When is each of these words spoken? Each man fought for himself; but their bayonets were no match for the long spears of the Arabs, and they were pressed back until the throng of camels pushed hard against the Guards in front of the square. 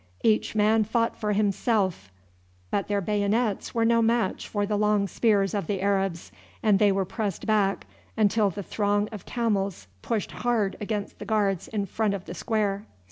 Each 0.23 0.55
man 0.55 0.83
fought 0.83 1.15
for 1.15 1.33
himself; 1.33 2.11
but 2.71 2.87
their 2.87 3.01
bayonets 3.01 3.75
were 3.75 3.85
no 3.85 4.01
match 4.01 4.47
for 4.47 4.65
the 4.65 4.75
long 4.75 5.07
spears 5.07 5.53
of 5.53 5.67
the 5.67 5.79
Arabs, 5.79 6.31
and 6.63 6.79
they 6.79 6.91
were 6.91 7.05
pressed 7.05 7.45
back 7.45 7.85
until 8.17 8.49
the 8.49 8.63
throng 8.63 9.09
of 9.11 9.27
camels 9.27 9.85
pushed 10.01 10.31
hard 10.31 10.75
against 10.81 11.19
the 11.19 11.25
Guards 11.25 11.67
in 11.67 11.85
front 11.85 12.15
of 12.15 12.25
the 12.25 12.33
square. 12.33 12.87